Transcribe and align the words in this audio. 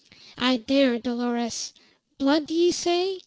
"I 0.39 0.57
dare, 0.57 0.97
Dolores! 0.97 1.73
Blood, 2.17 2.47
d' 2.47 2.51
ye 2.53 2.71
say? 2.71 3.19